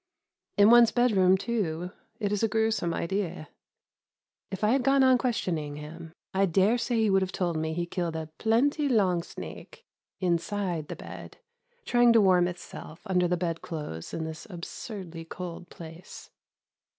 [0.57, 3.49] In one's bedroom too, it is a gruesome idea.
[4.49, 7.75] If I had gone on questioning him, I dare say he would have told me
[7.75, 9.85] he killed a "plenty long snake"
[10.19, 11.37] inside the bed,
[11.85, 16.31] trying to warm itself under the bed clothes in this absurdly cold place.